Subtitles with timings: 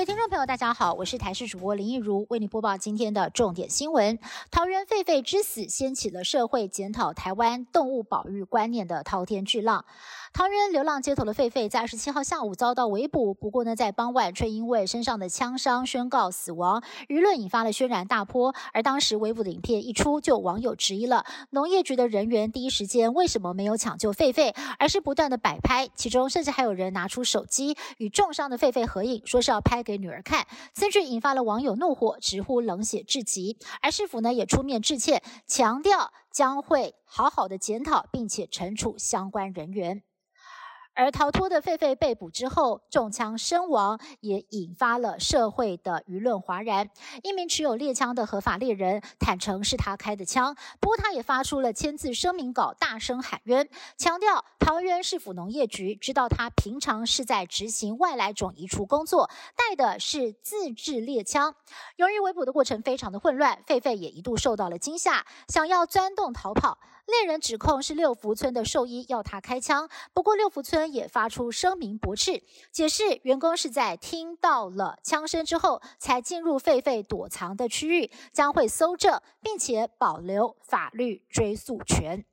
[0.00, 4.18] 位听众朋友，大家好，我是台视主播林一如，为你播报今天的重点新闻。
[4.50, 9.84] 桃园狒狒之死掀起了社会检讨台湾动物保育观念的滔天巨浪。
[10.32, 18.54] 桃园流浪街头的狒狒在二十七号下午遭到围捕，不过呢，在傍晚却因为身上的枪伤宣告死亡，舆论引发了轩然大波。
[18.72, 30.46] 而当时围捕的影片一出，就网友质疑了农业局的人员第一时间为什么没有抢救狒狒，而是不断的摆拍，其中甚至还有人拿出手机与重伤的狒狒合影，说是要拍给给女儿看。
[30.72, 33.58] 此举引发了网友怒火，直呼冷血至极。
[33.82, 40.04] 而市府呢也出面致歉，强调将会好好的检讨，并且惩处相关人员。
[40.94, 46.90] 而逃脱的狒狒被捕之后中枪身亡，也引发了社会的舆论哗然。
[47.22, 61.54] 一名持有猎枪的合法猎人坦诚是他开的枪，不过他也发出了签字声明稿，大声喊冤，强调桃园市府农业局知道他平常是在执行外来种移除工作，带的是自制猎枪。
[61.96, 66.78] 由于围捕的过程非常的混乱，狒狒也一度受到了惊吓，想要钻洞逃跑。
[67.10, 82.24] 猎人指控是六福村的兽医要他开枪，不过六福村也发出声明驳斥，解释员工是在听到了枪声之后才进入狒狒躲藏的区域，将会搜证，并且保留法律追诉权。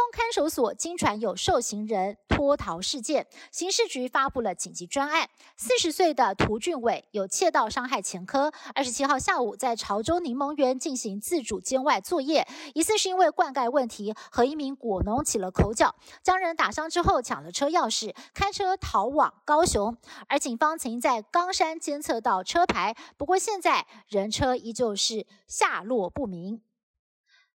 [0.00, 5.28] 东看守所经传有受刑人脱逃事件，刑事局发布了紧急专案。
[5.58, 19.94] 四十岁的涂俊伟有窃盗伤害前科，二十七号下午在潮州柠檬园进行自主监外作业，疑似是因为灌溉问题和一名果农起了口角，将人打伤之后抢了车钥匙，开车逃往高雄。
[20.28, 26.62] 而警方曾在冈山监测到车牌，不过现在人车依旧是下落不明。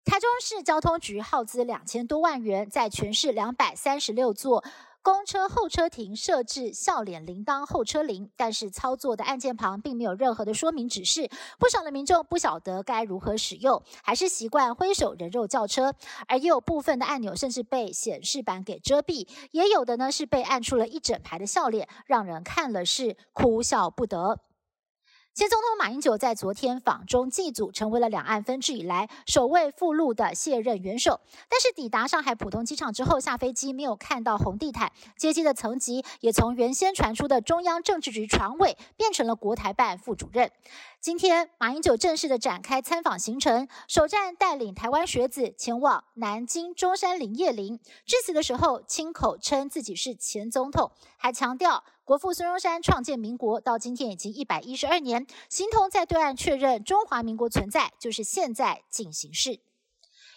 [0.04, 4.64] 台中市交通局耗资两千多万元，在全市两百三十六座
[5.04, 11.30] 公车候车亭设置笑脸铃铛候车铃，但是操作的按键旁并没有任何的说明指示，
[11.60, 15.94] 不少的民众不晓得该如何使用，还是习惯挥手人肉叫车，
[16.28, 24.40] 而也有部分的按钮甚至被显示板给遮蔽，也有的呢是被按出了一整排的笑脸，让人看了是哭笑不得。
[25.34, 31.22] 前总统马英九在昨天访中祭祖，成为了两岸分治以来首位赴陆的卸任元首。
[31.48, 40.52] 但是抵达上海浦东机场之后，下飞机没有看到红地毯，接机的层级也从原先传出的中央政治局常委变成了国台办副主任。
[41.00, 51.86] 今天马英九正式的展开参访行程，首站带领台湾学子前往南京中山陵谒陵，致辞的时候亲口称自己是前总统，还强调。
[52.12, 59.62] 国父孙中山创建民国到今天已经一百一十二年，形同在对岸确认中华民国存在，就是现在进行式。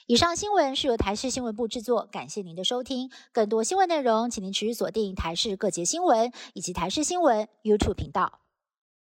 [0.07, 3.11] 以上新闻是由台视新闻部制作，感谢您的收听。
[3.33, 8.44] 更多新闻内容，请您持续锁定台视各节新闻以及台视新闻 YouTube 频道。